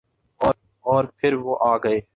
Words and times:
اورپھر 0.85 1.33
وہ 1.43 1.53
آگئے۔ 1.73 1.99